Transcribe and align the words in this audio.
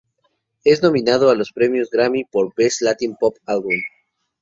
Es 0.63 0.81
nominado 0.81 1.29
a 1.29 1.35
los 1.35 1.51
Premios 1.53 1.91
Grammy 1.91 2.23
por 2.23 2.51
"Best 2.57 2.81
Latin 2.81 3.15
Pop 3.19 3.37
Album". 3.45 3.75